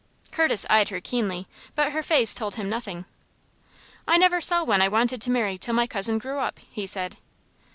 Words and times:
Curtis 0.31 0.65
eyed 0.67 0.89
her 0.89 0.99
keenly, 0.99 1.45
but 1.75 1.91
her 1.91 2.01
face 2.01 2.33
told 2.33 2.55
him 2.55 2.67
nothing. 2.67 3.05
"I 4.07 4.17
never 4.17 4.41
saw 4.41 4.63
one 4.63 4.81
I 4.81 4.87
wanted 4.87 5.21
to 5.21 5.29
marry 5.29 5.59
till 5.59 5.75
my 5.75 5.85
cousin 5.85 6.17
grew 6.17 6.39
up," 6.39 6.57
he 6.71 6.87
said. 6.87 7.17